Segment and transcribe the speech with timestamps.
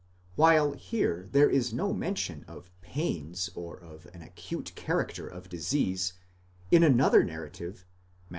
[0.35, 6.13] While here there is no mention of pains, or of an acute character of disease,
[6.71, 7.85] in another narrative (Matt.